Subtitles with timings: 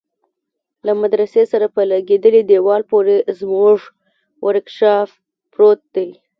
[0.85, 3.77] له مدرسه سره په لگېدلي دېوال پورې زموږ
[4.47, 5.09] ورکشاپ
[5.53, 6.09] پروت دى.